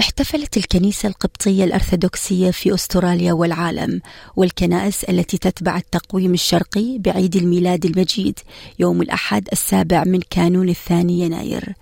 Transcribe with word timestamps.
احتفلت 0.00 0.56
الكنيسة 0.56 1.08
القبطية 1.08 1.64
الأرثوذكسية 1.64 2.50
في 2.50 2.74
أستراليا 2.74 3.32
والعالم 3.32 4.00
والكنائس 4.36 5.04
التي 5.04 5.38
تتبع 5.38 5.76
التقويم 5.76 6.34
الشرقي 6.34 6.98
بعيد 6.98 7.36
الميلاد 7.36 7.84
المجيد 7.84 8.38
يوم 8.78 9.02
الأحد 9.02 9.48
السابع 9.52 10.04
من 10.04 10.20
كانون 10.30 10.68
الثاني 10.68 11.20
يناير. 11.20 11.74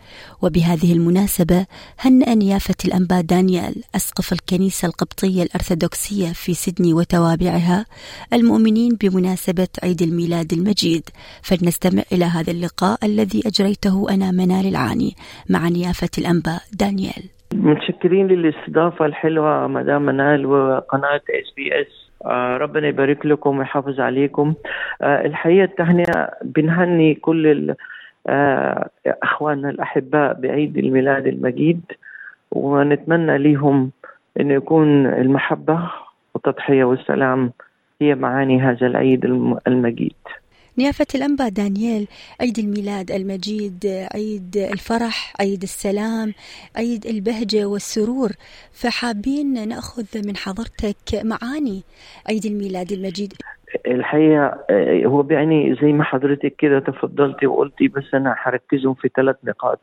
وبهذه 0.42 0.92
المناسبة 0.92 1.66
هنأ 1.98 2.34
نيافة 2.34 2.74
الأنبا 2.84 3.20
دانيال 3.20 3.74
أسقف 3.95 4.32
الكنيسة 4.32 4.87
القبطية 4.87 5.42
الأرثوذكسية 5.42 6.32
في 6.32 6.54
سيدني 6.54 6.92
وتوابعها 6.92 7.87
المؤمنين 8.32 8.96
بمناسبة 9.00 9.68
عيد 9.82 10.02
الميلاد 10.02 10.52
المجيد. 10.52 11.10
فلنستمع 11.42 12.02
إلى 12.12 12.24
هذا 12.24 12.50
اللقاء 12.50 12.98
الذي 13.06 13.42
أجريته 13.46 14.06
أنا 14.10 14.30
منال 14.30 14.66
العاني 14.66 15.16
مع 15.48 15.68
نيافة 15.68 16.10
الأنبا 16.18 16.60
دانيال. 16.73 17.38
متشكرين 17.55 18.27
للاستضافة 18.29 19.07
الحلوة 19.07 19.66
مدام 19.66 20.02
منال 20.02 20.46
وقناة 20.46 21.21
إس 21.30 21.55
بي 21.57 21.80
إس. 21.80 22.09
ربنا 22.60 22.88
يبارك 22.88 23.27
لكم 23.27 23.59
ويحافظ 23.59 24.01
عليكم. 24.01 24.55
آه 25.02 25.27
الحقيقة 25.27 25.65
التهنئة 25.65 26.30
بنهني 26.45 27.15
كل 27.15 27.74
آه 28.27 28.88
أخواننا 29.07 29.71
الأحباء 29.71 30.40
بعيد 30.40 30.79
الميلاد 30.79 31.27
المجيد 31.27 31.80
ونتمنى 32.52 33.38
لهم 33.38 33.90
أن 34.40 34.51
يكون 34.51 35.07
المحبة 35.07 35.90
والتضحية 36.35 36.85
والسلام 36.85 37.52
هي 38.02 38.15
معاني 38.15 38.60
هذا 38.60 38.87
العيد 38.87 39.24
المجيد. 39.66 40.15
نيافة 40.79 41.07
الأنبا 41.15 41.48
دانيال 41.48 42.07
عيد 42.40 42.59
الميلاد 42.59 43.10
المجيد 43.10 43.87
عيد 44.15 44.57
الفرح 44.57 45.34
عيد 45.40 45.62
السلام 45.62 46.34
عيد 46.76 47.07
البهجة 47.07 47.66
والسرور. 47.66 48.30
فحابين 48.73 49.68
نأخذ 49.68 50.26
من 50.26 50.37
حضرتك 50.37 51.24
معاني 51.24 51.82
عيد 52.29 52.45
الميلاد 52.46 52.93
المجيد. 52.93 53.32
الحقيقة 53.87 54.59
هو 55.06 55.23
بيعني 55.23 55.74
زي 55.82 55.93
ما 55.93 56.04
حضرتك 56.04 56.54
كده 56.59 56.80
تفضلتي 56.80 57.46
وقلتي 57.46 57.88
بس 57.88 58.15
أنا 58.15 58.34
حركزهم 58.34 58.95
في 58.95 59.09
ثلاث 59.16 59.37
نقاط. 59.45 59.80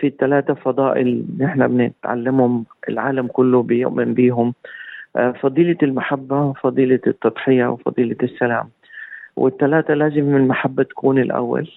في 0.00 0.12
ثلاثة 0.20 0.54
فضائل 0.54 1.24
نحن 1.38 1.68
بنتعلمهم 1.68 2.64
العالم 2.88 3.26
كله 3.26 3.62
بيؤمن 3.62 4.14
بيهم. 4.14 4.54
فضيلة 5.42 5.78
المحبة 5.82 6.52
فضيلة 6.52 7.00
التضحية 7.06 7.66
وفضيلة 7.66 8.16
السلام. 8.22 8.68
والثلاثة 9.36 9.94
لازم 9.94 10.36
المحبة 10.36 10.82
تكون 10.82 11.18
الأول. 11.18 11.70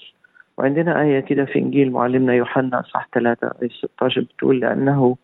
وعندنا 0.57 1.01
آية 1.01 1.19
كده 1.19 1.45
في 1.45 1.59
إنجيل 1.59 1.91
معلمنا 1.91 2.33
يوحنا 2.33 2.81
صح 2.81 3.09
3 3.13 3.51
آية 3.61 3.69
16 3.69 4.21
بتقول 4.21 4.59
لأنه 4.59 5.17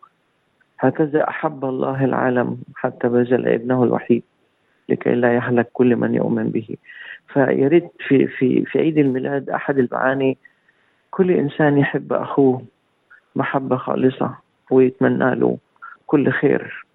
هكذا 0.80 1.28
أحب 1.28 1.64
الله 1.64 2.04
العالم 2.04 2.58
حتى 2.76 3.08
بذل 3.08 3.48
ابنه 3.48 3.84
الوحيد 3.84 4.22
لكي 4.88 5.14
لا 5.14 5.34
يهلك 5.34 5.68
كل 5.72 5.96
من 5.96 6.14
يؤمن 6.14 6.50
به. 6.50 6.76
فيا 7.32 7.68
ريت 7.68 7.90
في 8.08 8.26
في 8.26 8.64
في 8.64 8.78
عيد 8.78 8.98
الميلاد 8.98 9.50
أحد 9.50 9.78
المعاني 9.78 10.38
كل 11.10 11.30
إنسان 11.30 11.78
يحب 11.78 12.12
أخوه 12.12 12.62
محبة 13.36 13.76
خالصة 13.76 14.34
ويتمنى 14.70 15.34
له 15.34 15.58
كل 16.06 16.30
خير. 16.30 16.86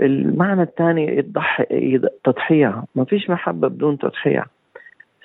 المعنى 0.00 0.62
الثاني 0.62 1.20
الضحية 1.20 2.00
تضحية. 2.24 2.84
ما 2.94 3.04
فيش 3.04 3.30
محبة 3.30 3.68
بدون 3.68 3.98
تضحية. 3.98 4.44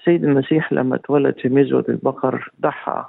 السيد 0.07 0.23
المسيح 0.23 0.73
لما 0.73 0.97
تولد 0.97 1.35
في 1.35 1.49
مزود 1.49 1.89
البقر 1.89 2.51
ضحى 2.61 3.05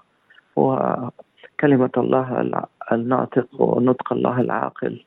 وكلمة 0.56 1.91
الله 1.97 2.64
الناطق 2.92 3.60
ونطق 3.60 4.12
الله 4.12 4.41
العاقل. 4.41 5.03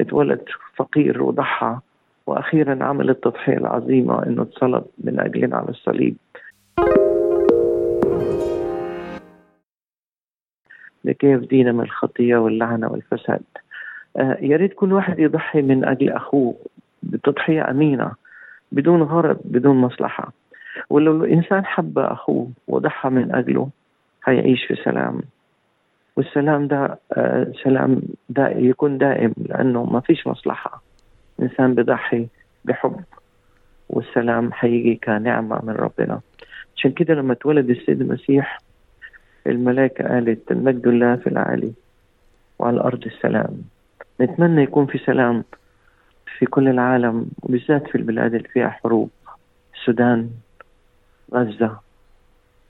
اتولد 0.00 0.44
فقير 0.76 1.22
وضحى 1.22 1.78
وأخيرا 2.26 2.84
عمل 2.84 3.10
التضحية 3.10 3.56
العظيمة 3.56 4.26
أنه 4.26 4.42
اتصلب 4.42 4.84
من 4.98 5.20
أجلنا 5.20 5.56
على 5.56 5.68
الصليب. 5.68 6.16
لكي 11.04 11.26
يفدينا 11.26 11.72
من 11.72 11.80
الخطية 11.80 12.36
واللعنة 12.36 12.92
والفساد. 12.92 13.42
آه 14.16 14.38
يا 14.40 14.56
ريت 14.56 14.74
كل 14.74 14.92
واحد 14.92 15.18
يضحي 15.18 15.62
من 15.62 15.84
أجل 15.84 16.10
أخوه 16.10 16.54
بتضحية 17.02 17.70
أمينة 17.70 18.12
بدون 18.72 19.02
غرض 19.02 19.38
بدون 19.44 19.76
مصلحة. 19.76 20.32
ولو 20.90 21.24
الإنسان 21.24 21.64
حب 21.66 21.98
أخوه 21.98 22.50
وضحى 22.68 23.08
من 23.08 23.34
أجله 23.34 23.68
هيعيش 24.24 24.64
في 24.64 24.74
سلام. 24.84 25.20
والسلام 26.16 26.66
ده 26.68 26.98
آه 27.12 27.52
سلام 27.64 28.02
دا 28.28 28.48
يكون 28.58 28.98
دائم 28.98 29.32
لأنه 29.46 29.84
ما 29.84 30.00
فيش 30.00 30.26
مصلحة. 30.26 30.82
الإنسان 31.38 31.74
بضحي 31.74 32.26
بحب 32.64 32.96
والسلام 33.88 34.50
هيجي 34.58 35.00
كنعمة 35.04 35.60
من 35.64 35.72
ربنا. 35.74 36.20
عشان 36.76 36.90
كده 36.92 37.14
لما 37.14 37.32
اتولد 37.32 37.70
السيد 37.70 38.00
المسيح 38.00 38.58
الملائكة 39.46 40.08
قالت 40.08 40.50
المجد 40.50 40.86
الله 40.86 41.16
في 41.16 41.26
العالي 41.26 41.72
وعلى 42.58 42.76
الأرض 42.76 43.04
السلام. 43.04 43.62
نتمنى 44.20 44.62
يكون 44.62 44.86
في 44.86 44.98
سلام 44.98 45.44
في 46.38 46.46
كل 46.46 46.68
العالم 46.68 47.26
وبالذات 47.42 47.86
في 47.88 47.94
البلاد 47.94 48.34
اللي 48.34 48.48
فيها 48.48 48.68
حروب. 48.68 49.10
السودان. 49.74 50.30
غزة 51.34 51.80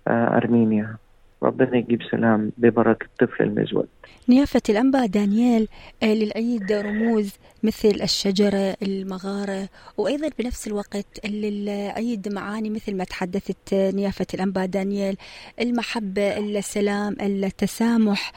أرمينيا. 0.09 0.97
ربنا 1.43 1.77
يجيب 1.77 2.03
سلام 2.11 2.53
ببركة 2.59 3.05
الطفل 3.05 3.43
المزود. 3.43 3.89
نيافة 4.29 4.63
الأنبا 4.69 5.07
دانيال 5.07 5.69
للعيد 6.03 6.73
رموز 6.73 7.33
مثل 7.63 7.89
الشجرة 8.03 8.77
المغارة 8.83 9.69
وأيضا 9.97 10.31
بنفس 10.39 10.67
الوقت 10.67 11.27
للعيد 11.27 12.29
معاني 12.29 12.71
مثل 12.71 12.97
ما 12.97 13.05
تحدثت 13.05 13.75
نيافة 13.75 14.27
الأنبا 14.35 14.67
دانيال 14.67 15.17
المحبة 15.61 16.39
السلام 16.39 17.17
التسامح. 17.21 18.33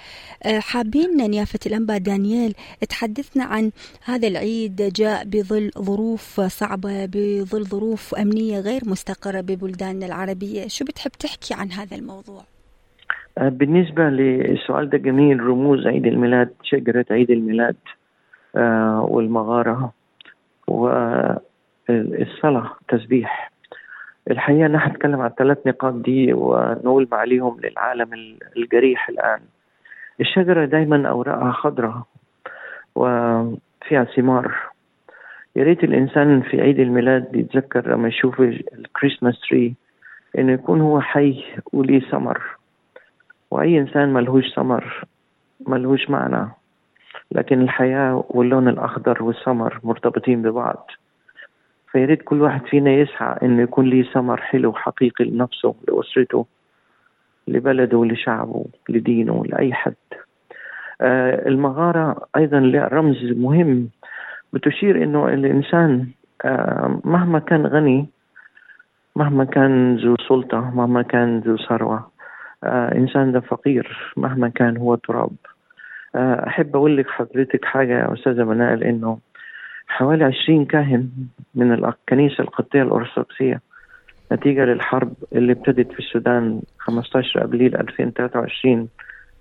حابين 0.46 1.30
نيافة 1.30 1.60
الأنبا 1.66 1.98
دانيال 1.98 2.54
تحدثنا 2.90 3.44
عن 3.44 3.72
هذا 4.04 4.28
العيد 4.28 4.76
جاء 4.76 5.26
بظل 5.26 5.72
ظروف 5.80 6.42
صعبة 6.42 7.06
بظل 7.06 7.66
ظروف 7.66 8.16
أمنية 8.16 8.60
غير 8.60 8.90
مستقرة 8.90 9.42
ببلداننا 9.42 10.06
العربية. 10.06 10.68
شو 10.68 10.86
بتحب 10.86 11.12
تحكي 11.12 11.54
عن 11.54 11.72
هذا 11.72 11.96
الموضوع؟ 11.96 12.44
بالنسبة 13.38 14.04
للسؤال 14.10 14.90
ده 14.90 14.98
جميل 14.98 15.44
رموز 15.44 15.88
عيد 15.88 16.06
الميلاد 16.06 16.50
شجرة 16.64 17.06
عيد 17.12 17.32
الميلاد 17.32 17.76
آه 18.56 19.02
والمغارة 19.10 19.94
والصلاة 20.68 22.72
تسبيح. 22.88 23.52
الحقيقة 24.32 24.66
أنا 24.66 24.88
هتكلم 24.88 25.22
عن 25.22 25.28
الثلاث 25.30 25.68
نقاط 25.68 25.94
دي 25.94 26.34
ونقول 26.34 27.08
عليهم 27.12 27.58
للعالم 27.64 28.10
الجريح 28.58 29.10
الآن. 29.10 29.40
الشجرة 30.20 30.66
دايما 30.66 31.10
أوراقها 31.10 31.52
خضراء 31.52 32.02
وفيها 32.96 34.04
ثمار. 34.16 34.56
يا 35.56 35.64
ريت 35.64 35.84
الإنسان 35.84 36.42
في 36.42 36.62
عيد 36.62 36.80
الميلاد 36.80 37.36
يتذكر 37.36 37.92
لما 37.92 38.08
يشوف 38.08 38.42
الكريسماس 38.42 39.40
تري 39.50 39.74
إنه 40.38 40.52
يكون 40.52 40.82
هو 40.82 41.02
حي 41.02 41.44
وليه 41.74 42.00
ثمر. 42.00 42.42
وأي 43.52 43.80
إنسان 43.80 44.14
ملهوش 44.14 44.56
ثمر 44.56 45.04
ملهوش 45.68 46.10
معنى. 46.10 46.48
لكن 47.32 47.62
الحياة 47.62 48.24
واللون 48.30 48.68
الأخضر 48.68 49.24
والثمر 49.24 49.80
مرتبطين 49.84 50.42
ببعض. 50.42 50.92
فياريت 51.92 52.22
كل 52.22 52.42
واحد 52.42 52.66
فينا 52.66 52.92
يسعى 52.92 53.36
إنه 53.44 53.62
يكون 53.62 53.86
ليه 53.86 54.04
ثمر 54.04 54.42
حلو 54.42 54.74
حقيقي 54.74 55.26
لنفسه 55.26 55.76
لأسرته 55.88 56.46
لبلده 57.48 58.06
لشعبه 58.06 58.66
لدينه 58.90 59.46
لأي 59.46 59.74
حد. 59.74 59.94
آه 61.02 61.48
المغارة 61.48 62.26
أيضا 62.36 62.60
لها 62.60 62.88
رمز 62.88 63.24
مهم. 63.38 63.90
بتشير 64.54 65.04
إنه 65.04 65.28
الإنسان 65.28 66.08
آه 66.46 67.00
مهما 67.04 67.40
كان 67.40 67.66
غني 67.66 68.08
مهما 69.16 69.44
كان 69.46 69.96
ذو 69.96 70.16
سلطة 70.30 70.72
مهما 70.76 71.02
كان 71.02 71.40
ذو 71.40 71.58
ثروة 71.58 71.98
آه 71.98 72.11
إنسان 72.64 73.32
ده 73.32 73.40
فقير 73.40 74.14
مهما 74.18 74.50
كان 74.50 74.78
هو 74.78 74.96
تراب 74.96 75.32
آه 76.16 76.48
أحب 76.48 76.76
أقول 76.76 76.98
لك 76.98 77.10
حضرتك 77.10 77.66
حاجة 77.66 77.94
يا 78.00 78.14
أستاذة 78.14 78.44
منال 78.44 78.84
إنه 78.84 79.20
حوالي 79.88 80.24
عشرين 80.24 80.66
كاهن 80.66 81.10
من 81.56 81.72
الكنيسة 81.72 82.42
القبطية 82.42 82.82
الأرثوذكسية 82.82 83.62
نتيجة 84.32 84.66
للحرب 84.66 85.14
اللي 85.34 85.52
ابتدت 85.52 85.92
في 85.92 86.00
السودان 86.00 86.62
15 86.80 87.44
أبريل 87.44 87.76
2023 87.78 88.88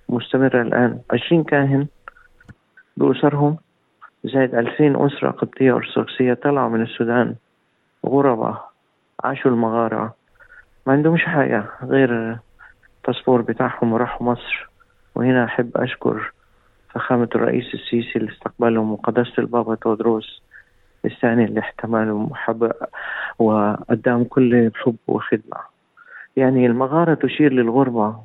مستمرة 0.09 0.63
الآن. 0.63 0.99
20 1.11 1.45
كاهن 1.45 1.87
بأسرهم 2.97 3.57
زائد 4.25 4.55
2000 4.55 5.07
أسرة 5.07 5.31
قبطية 5.31 5.77
أرثوذكسية 5.77 6.35
طلعوا 6.35 6.69
من 6.69 6.83
السودان 6.83 7.35
غرباء 8.07 8.71
عاشوا 9.25 9.51
المغارة 9.51 10.15
ما 10.87 10.93
عندهمش 10.93 11.25
حاجة 11.25 11.65
غير 11.83 12.39
الباسبور 13.11 13.43
بتاعهم 13.43 13.93
وراحوا 13.93 14.27
مصر. 14.27 14.69
وهنا 15.15 15.45
أحب 15.45 15.71
أشكر 15.77 16.33
فخامة 16.91 17.29
الرئيس 17.35 17.75
السيسي 17.75 18.19
اللي 18.19 18.33
استقبلهم 18.33 18.93
وقداسة 18.93 19.33
البابا 19.39 19.75
تودروس 19.75 20.43
الثاني 21.05 21.45
اللي 21.45 21.61
احتملهم 21.61 22.31
وحب 22.31 22.73
وقدام 23.39 24.25
كل 24.25 24.71
حب 24.75 24.97
وخدمة. 25.07 25.61
يعني 26.37 26.67
المغارة 26.67 27.15
تشير 27.15 27.53
للغربة. 27.53 28.17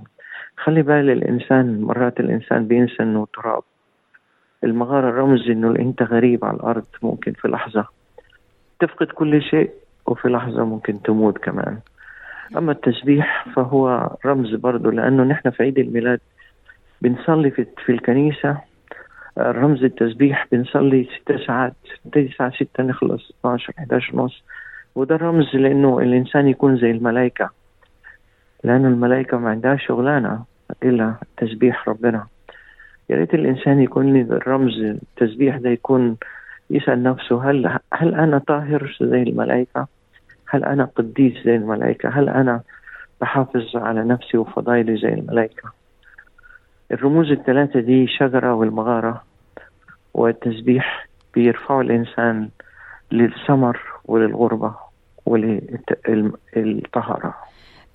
خلي 0.58 0.82
بال 0.82 1.10
الإنسان 1.10 1.82
مرات 1.82 2.20
الإنسان 2.20 2.68
بينسى 2.68 3.04
إنه 3.04 3.28
تراب. 3.34 3.64
المغارة 4.64 5.22
رمز 5.22 5.50
إنه 5.50 5.76
أنت 5.80 6.04
غريب 6.04 6.46
على 6.46 6.58
الأرض 6.58 6.86
ممكن 7.02 7.34
في 7.34 7.48
لحظة 7.48 7.88
تفقد 8.80 9.08
كل 9.08 9.42
شيء 9.42 9.72
وفي 10.06 10.28
لحظة 10.28 10.66
ممكن 10.66 11.02
تموت 11.02 11.38
كمان. 11.38 11.80
أما 12.58 12.72
التسبيح 12.72 13.46
فهو 13.56 14.16
رمز 14.26 14.56
برضه 14.56 14.92
لأنه 14.92 15.24
نحن 15.24 15.50
في 15.50 15.64
عيد 15.64 15.80
الميلاد 15.80 16.20
بنصلي 17.02 17.52
في, 17.52 17.66
في 17.86 17.92
الكنيسة 17.92 18.58
رمز 19.38 19.84
التسبيح 19.84 20.48
بنصلي 20.52 21.08
ست 21.22 21.36
ساعات 21.48 21.74
الساعة 22.16 22.52
ستة 22.52 22.84
نخلص 22.84 23.32
12 23.40 23.74
11 23.80 24.20
ونص 24.20 24.44
وده 24.96 25.16
رمز 25.16 25.56
لأنه 25.56 26.00
الإنسان 26.00 26.48
يكون 26.48 26.78
زي 26.78 26.92
الملائكة 26.92 27.50
لأن 28.64 28.86
الملائكة 28.86 29.38
ما 29.38 29.50
عندها 29.50 29.76
شغلانة 29.76 30.44
إلا 30.84 31.16
تسبيح 31.38 31.90
ربنا 31.90 32.28
يا 33.10 33.16
ريت 33.16 33.34
الإنسان 33.34 33.82
يكون 33.82 34.16
الرمز 34.22 34.80
التسبيح 34.80 35.58
ده 35.58 35.70
يكون 35.70 36.18
يسأل 36.70 37.04
نفسه 37.04 37.50
هل 37.50 37.80
هل 37.94 38.16
أنا 38.16 38.38
طاهر 38.38 38.98
زي 39.02 39.24
الملائكة؟ 39.24 39.88
هل 40.48 40.64
أنا 40.64 40.86
قديس 40.96 41.34
زي 41.46 41.56
الملائكة؟ 41.56 42.10
هل 42.10 42.30
أنا 42.30 42.62
بحافظ 43.22 43.76
على 43.76 44.04
نفسي 44.04 44.38
وفضائلي 44.38 44.98
زي 44.98 45.14
الملائكة؟ 45.14 45.70
الرموز 46.92 47.32
الثلاثة 47.32 47.80
دي 47.80 48.08
شجرة 48.08 48.54
والمغارة 48.54 49.24
والتسبيح 50.14 51.08
بيرفعوا 51.34 51.82
الإنسان 51.84 52.50
للثمر 53.12 53.80
وللغربة 54.06 54.76
وللطهارة 55.26 57.36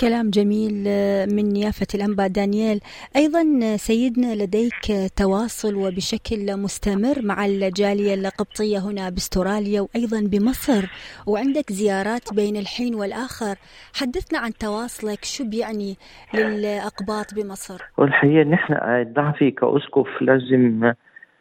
كلام 0.00 0.30
جميل 0.30 0.84
آه، 0.88 1.26
من 1.26 1.56
يافة 1.56 1.86
الأنبا 1.94 2.26
دانيال 2.26 2.80
أيضا 3.16 3.40
آه، 3.62 3.76
سيدنا 3.76 4.34
لديك 4.34 5.12
تواصل 5.16 5.74
وبشكل 5.74 6.56
مستمر 6.56 7.22
مع 7.22 7.46
الجالية 7.46 8.14
القبطية 8.14 8.78
هنا 8.78 9.10
باستراليا 9.10 9.80
وأيضا 9.80 10.20
بمصر 10.20 10.84
وعندك 11.26 11.72
زيارات 11.72 12.34
بين 12.34 12.56
الحين 12.56 12.94
والآخر. 12.94 13.54
حدثنا 13.94 14.38
عن 14.38 14.52
تواصلك 14.52 15.24
شو 15.24 15.44
بيعني 15.44 15.96
للأقباط 16.34 17.34
بمصر؟ 17.34 17.80
والحقيقة 17.98 18.48
نحن 18.48 18.74
ضعفي 19.16 19.50
كأسقف 19.50 20.08
لازم 20.20 20.84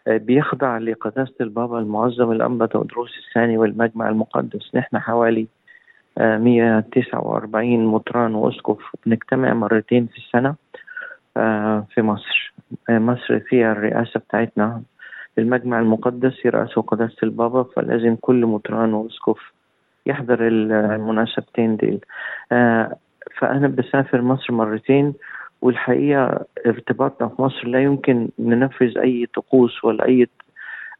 آه، 0.07 0.17
بيخضع 0.17 0.77
لقداسة 0.77 1.35
البابا 1.41 1.79
المعظم 1.79 2.31
الأنبا 2.31 2.65
تودروس 2.65 3.11
الثاني 3.27 3.57
والمجمع 3.57 4.09
المقدس. 4.09 4.75
نحن 4.75 5.00
حوالي 5.00 5.47
149 6.19 7.86
مطران 7.86 8.36
وأسقف 8.36 8.77
بنجتمع 9.06 9.54
مرتين 9.54 10.07
في 10.07 10.18
السنة 10.18 10.56
آه، 11.38 11.88
في 11.94 12.01
مصر. 12.01 12.54
آه، 12.89 13.00
مصر 13.00 13.39
فيها 13.39 13.71
الرئاسة 13.71 14.19
بتاعتنا. 14.19 14.81
المجمع 15.38 15.80
المقدس 15.80 16.45
يرأسه 16.45 16.81
قداسة 16.81 17.18
البابا 17.24 17.63
فلازم 17.63 18.16
كل 18.16 18.45
مطران 18.45 18.94
وأسقف 18.94 19.39
يحضر 20.06 20.48
المناسبتين 20.48 21.75
دي 21.77 22.00
آه، 22.51 22.98
فأنا 23.39 23.68
بسافر 23.68 24.21
مصر 24.21 24.54
مرتين 24.54 25.13
والحقيقة 25.62 26.45
ارتباطنا 26.66 27.27
في 27.27 27.42
مصر 27.42 27.68
لا 27.68 27.83
يمكن 27.83 28.30
ننفذ 28.39 28.98
أي 28.98 29.25
طقوس 29.36 29.83
ولا 29.83 30.06
أي 30.06 30.27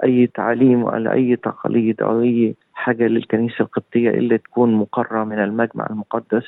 أي 0.04 0.28
تعاليم 0.28 0.84
ولا 0.84 1.14
أي 1.14 1.36
تقاليد 1.36 2.02
أو 2.02 2.22
أي 2.22 2.56
حاجة 2.80 3.08
للكنيسة 3.08 3.62
القبطية 3.62 4.10
إلا 4.10 4.38
تكون 4.38 4.74
مقرة 4.74 5.24
من 5.24 5.40
المجمع 5.40 5.88
المقدس 5.90 6.46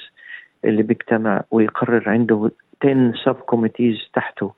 اللي 0.66 0.84
بيجتمع 0.84 1.44
ويقرر 1.52 2.10
عنده 2.10 2.52
10 2.84 3.14
sub-committees 3.26 3.98
تحته. 4.14 4.54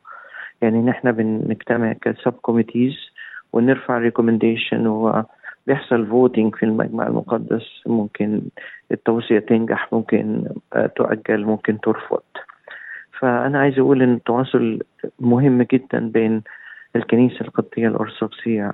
يعني 0.61 0.81
نحن 0.81 1.11
بنجتمع 1.11 1.93
ك 1.93 2.33
sub-committees 2.33 2.93
ونرفع 3.53 3.97
recommendation 3.97 4.87
وبيحصل 4.87 6.07
voting 6.07 6.55
في 6.55 6.63
المجمع 6.63 7.07
المقدس. 7.07 7.65
ممكن 7.85 8.41
التوصية 8.91 9.39
تنجح 9.39 9.93
ممكن 9.93 10.43
تؤجل 10.95 11.45
ممكن 11.45 11.79
ترفض. 11.79 12.23
فأنا 13.19 13.59
عايز 13.59 13.79
أقول 13.79 14.01
إن 14.01 14.13
التواصل 14.13 14.79
مهم 15.19 15.61
جدا 15.61 15.99
بين 16.09 16.41
الكنيسة 16.95 17.41
القبطية 17.41 17.87
الأرثوذكسية 17.87 18.71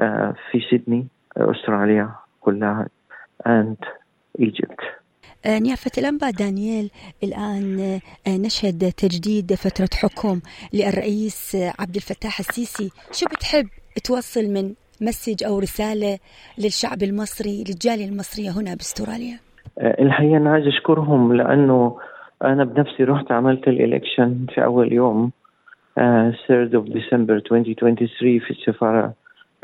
آه، 0.00 0.34
في 0.50 0.60
سيدني 0.70 1.06
أستراليا. 1.36 2.27
كلها. 2.48 2.86
And 3.46 3.80
Egypt. 4.40 4.80
آه، 5.46 5.58
نيافة 5.58 5.90
الأنبا 5.98 6.30
دانيال 6.30 6.90
الآن 7.22 8.00
آه، 8.26 8.36
نشهد 8.36 8.92
تجديد 8.92 9.54
فترة 9.54 9.88
حكم 9.94 10.40
للرئيس 10.74 11.56
عبد 11.78 11.96
الفتاح 11.96 12.38
السيسي. 12.38 12.90
شو 13.12 13.26
بتحب 13.26 13.66
توصل 14.04 14.44
من 14.44 14.74
مسج 15.00 15.44
أو 15.44 15.58
رسالة 15.58 16.18
للشعب 16.58 17.02
المصري 17.02 17.64
للجالية 17.68 18.08
المصرية 18.08 18.50
هنا 18.50 18.74
بأستراليا؟ 18.74 19.36
الحقيقة 19.80 20.36
أنا 20.36 20.50
عايز 20.52 20.66
أشكرهم 20.66 21.32
لأنه 21.32 21.98
أنا 22.44 22.64
بنفسي 22.64 23.04
رحت 23.04 23.32
عملت 23.32 23.68
الإلكشن 23.68 24.46
في 24.54 24.64
أول 24.64 24.92
يوم 24.92 25.30
3rd 26.46 26.72
of 26.78 26.84
December 26.96 27.30
2023 27.30 28.38
في 28.38 28.50
السفارة 28.50 29.12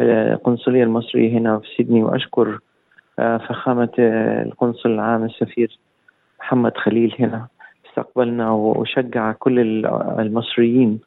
القنصلية 0.01 0.83
المصرية 0.83 1.39
هنا 1.39 1.59
في 1.59 1.67
سيدني 1.77 2.03
وأشكر 2.03 2.49
آه، 2.49 2.59
فخامة 3.19 3.89
آه، 3.99 4.43
القنصل 4.43 4.91
العام 4.91 5.25
السفير 5.25 5.79
محمد 6.41 6.77
خليل 6.77 7.15
هنا. 7.19 7.47
استقبلنا 7.89 8.51
وشجع 8.51 9.33
كل 9.33 9.87
المصريين 10.19 11.01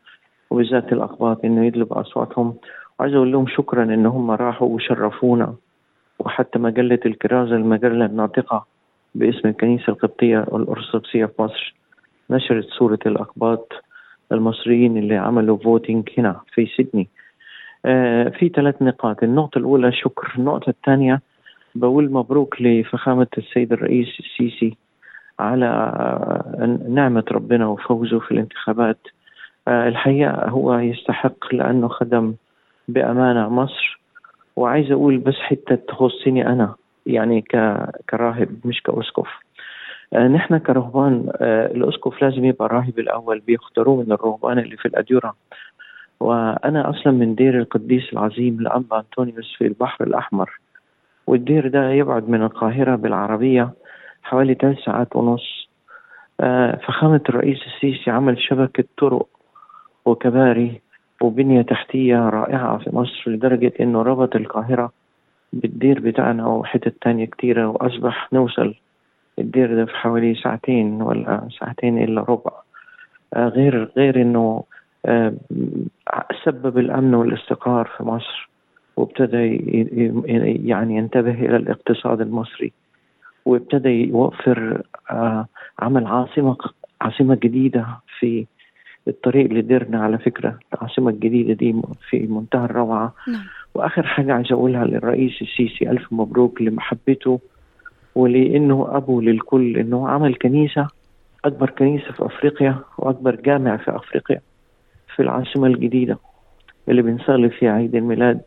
وبالذات 0.50 0.94
الأقباط 0.94 1.46
إنه 1.46 1.66
يدلوا 1.66 2.02
أصواتهم. 2.02 2.56
وعايز 3.00 3.14
أقول 3.16 3.32
لهم 3.32 3.48
شكرا 3.48 3.84
إن 3.84 4.06
هم 4.06 4.32
راحوا 4.32 4.68
وشرفونا. 4.68 5.56
وحتى 6.20 6.60
مجلة 6.60 7.00
الكرازة 7.06 7.56
المجلة 7.56 8.06
الناطقة 8.06 8.66
باسم 9.16 9.48
الكنيسة 9.48 9.90
القبطية 9.90 10.40
الأرثوذكسية 10.40 11.26
في 11.26 11.42
مصر 11.42 11.76
نشرت 12.30 12.66
صورة 12.70 13.00
الأقباط 13.06 13.74
المصريين 14.32 14.98
اللي 14.98 15.16
عملوا 15.16 15.58
فوتينج 15.58 16.10
هنا 16.18 16.42
في 16.54 16.66
سيدني. 16.78 17.10
آه 17.86 18.30
في 18.30 18.50
ثلاث 18.50 18.82
نقاط. 18.82 19.24
النقطة 19.24 19.58
الأولى 19.58 19.92
شكر. 19.92 20.34
النقطة 20.38 20.70
الثانية 20.70 21.22
بقول 21.80 22.12
مبروك 22.12 22.62
لفخامة 22.62 23.28
السيد 23.38 23.74
الرئيس 23.74 24.08
السيسي 24.20 24.78
على 25.40 25.70
نعمة 26.90 27.24
ربنا 27.32 27.68
وفوزه 27.68 28.20
في 28.20 28.32
الانتخابات. 28.32 28.98
آه 29.68 29.88
الحقيقة 29.88 30.50
هو 30.50 30.78
يستحق 30.80 31.56
لأنه 31.56 31.88
خدم 31.88 32.34
بأمانة 32.88 33.50
مصر. 33.50 34.00
وعايز 34.56 34.92
أقول 34.92 35.18
بس 35.18 35.36
حتة 35.36 35.76
تخصني 35.76 36.48
أنا 36.48 36.76
يعني 37.06 37.42
كراهب 38.10 38.50
مش 38.66 38.82
كأسقف 38.82 39.28
آه، 40.14 40.28
نحن 40.28 40.58
كرهبان 40.58 41.30
آه، 41.36 41.66
الاسقف 41.66 42.22
لازم 42.22 42.46
يبقى 42.46 42.66
الراهب 42.66 43.00
الأول 43.00 43.40
بيختاروه 43.40 44.04
من 44.04 44.12
الرهبان 44.12 44.60
اللي 44.60 44.78
في 44.78 44.86
الأديرة. 44.88 45.36
وأنا 46.20 46.90
أصلا 46.90 47.14
من 47.14 47.36
دير 47.36 47.60
القديس 47.60 48.14
العظيم 48.14 48.62
لانبا 48.62 48.98
انطونيوس 49.00 49.56
في 49.58 49.68
البحر 49.68 50.04
الأحمر. 50.04 50.60
والدير 51.28 51.68
ده 51.68 51.90
يبعد 51.92 52.30
من 52.30 52.44
القاهرة 52.44 52.96
بالعربية 52.96 53.70
حوالي 54.24 54.54
ثلاث 54.54 54.78
ساعات 54.86 55.16
ونص. 55.16 55.68
آه، 56.42 56.76
فخامة 56.76 57.22
الرئيس 57.30 57.58
السيسي 57.68 58.12
عمل 58.12 58.42
شبكة 58.42 58.84
طرق 58.98 59.28
وكباري 60.06 60.82
وبنية 61.22 61.62
تحتية 61.62 62.30
رائعة 62.30 62.78
في 62.78 62.96
مصر 62.96 63.24
لدرجة 63.32 63.74
إنه 63.80 64.02
ربط 64.02 64.36
القاهرة 64.36 64.92
بالدير 65.54 66.00
بتاعنا 66.00 66.48
وحتت 66.48 66.96
تانية 67.02 67.26
كتيرة 67.26 67.68
وأصبح 67.68 68.34
نوصل 68.34 68.76
الدير 69.40 69.76
ده 69.76 69.86
في 69.86 69.96
حوالي 69.96 70.36
ساعتين 70.36 71.02
ولا 71.02 71.48
ساعتين 71.60 72.04
إلا 72.04 72.22
ربع. 72.22 72.52
آه، 73.34 73.48
غير 73.48 73.92
غير 73.98 74.22
إنه 74.22 74.64
آه، 75.06 75.34
سبب 76.46 76.78
الأمن 76.78 77.14
والاستقرار 77.14 77.90
في 77.98 78.04
مصر. 78.04 78.50
وابتدى 78.98 79.56
يعني 80.68 80.98
ينتبه 80.98 81.32
إلى 81.32 81.56
الاقتصاد 81.56 82.22
المصري 82.22 82.72
وابتدى 83.46 83.90
يوفر 83.90 84.82
آه، 85.12 85.46
عمل 85.80 86.08
عاصمة 86.08 86.58
عاصمة 87.02 87.36
جديدة 87.36 87.88
في 88.20 88.46
الطريق 89.08 89.46
اللي 89.46 89.62
درنا 89.62 90.04
على 90.04 90.18
فكرة. 90.18 90.60
العاصمة 90.74 91.10
الجديدة 91.10 91.54
دي 91.54 91.82
في 92.10 92.20
منتهى 92.20 92.66
الروعة. 92.66 93.14
نعم. 93.28 93.44
وآخر 93.76 94.04
حاجة 94.08 94.34
عايز 94.34 94.52
أقولها 94.52 94.86
للرئيس 94.86 95.42
السيسي 95.42 95.90
ألف 95.90 96.14
مبروك 96.14 96.62
لمحبته 96.62 97.40
ولأنه 98.16 98.88
أبو 98.92 99.22
للكل 99.22 99.78
أنه 99.78 100.10
عمل 100.10 100.36
كنيسة 100.36 100.88
أكبر 101.46 101.70
كنيسة 101.70 102.12
في 102.12 102.26
أفريقيا 102.26 102.80
وأكبر 102.98 103.36
جامع 103.36 103.78
في 103.78 103.96
أفريقيا 103.96 104.42
في 105.16 105.22
العاصمة 105.22 105.68
الجديدة 105.68 106.18
اللي 106.90 107.02
بنصلي 107.02 107.50
فيها 107.50 107.72
عيد 107.72 107.96
الميلاد. 107.96 108.42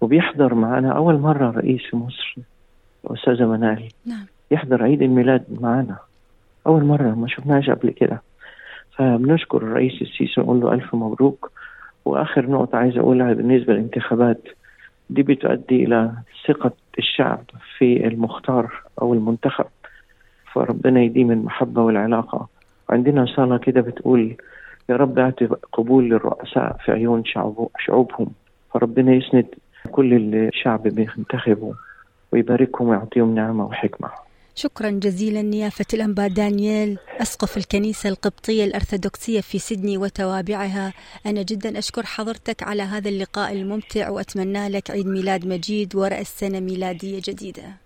وبيحضر 0.00 0.54
معنا 0.54 0.92
أول 0.92 1.18
مرة 1.18 1.50
رئيس 1.50 1.94
مصر 1.94 2.36
الأستاذة 3.04 3.46
منال. 3.46 3.88
نعم. 4.06 4.26
يحضر 4.50 4.82
عيد 4.82 5.02
الميلاد 5.02 5.44
معنا. 5.60 5.96
أول 6.66 6.84
مرة 6.84 7.14
ما 7.14 7.28
شفناش 7.28 7.70
قبل 7.70 7.90
كده. 7.90 8.22
فبنشكر 8.96 9.56
الرئيس 9.56 10.02
السيسي 10.02 10.40
ونقول 10.40 10.60
له 10.60 10.74
ألف 10.74 10.94
مبروك. 10.94 11.52
وآخر 12.04 12.50
نقطة 12.50 12.78
عايز 12.78 12.98
أقولها 12.98 13.32
بالنسبة 13.32 13.72
للانتخابات. 13.72 14.48
دي 15.10 15.22
بتؤدي 15.22 15.84
إلى 15.84 16.12
ثقة 16.48 16.72
الشعب 16.98 17.44
في 17.78 18.06
المختار 18.06 18.72
أو 19.02 19.14
المنتخب. 19.14 19.66
فربنا 20.52 21.00
يديم 21.00 21.30
المحبة 21.30 21.82
والعلاقة. 21.82 22.48
عندنا 22.90 23.26
صلاة 23.26 23.56
كده 23.58 23.80
بتقول 23.80 24.36
يا 24.88 24.96
رب 24.96 25.18
اعطي 25.18 25.46
قبول 25.72 26.04
للرؤساء 26.04 26.76
في 26.84 26.92
عيون 26.92 27.22
شعوبهم. 27.78 28.30
فربنا 28.70 29.12
يسند 29.12 29.46
كل 29.86 30.34
الشعب 30.34 30.82
بينتخبوا 30.82 31.74
ويباركهم 32.32 32.88
ويعطيهم 32.88 33.34
نعمة 33.34 33.66
وحكمة. 33.66 34.10
شكرا 34.54 34.90
جزيلا 34.90 35.42
نيافة 35.42 35.84
الأنبا 35.94 36.26
دانييل 36.26 36.98
أسقف 37.22 37.56
الكنيسة 37.56 38.08
القبطية 38.08 38.64
الأرثوذكسية 38.64 39.40
في 39.40 39.58
سيدني 39.58 39.98
وتوابعها. 39.98 40.92
أنا 41.26 41.42
جدا 41.42 41.78
أشكر 41.78 42.06
حضرتك 42.06 42.62
على 42.62 42.82
هذا 42.82 43.08
اللقاء 43.08 43.52
الممتع 43.52 44.10
وأتمنى 44.10 44.68
لك 44.68 44.90
عيد 44.90 45.06
ميلاد 45.06 45.46
مجيد 45.46 45.96
ورأس 45.96 46.38
سنة 46.38 46.60
ميلادية 46.60 47.20
جديدة. 47.24 47.85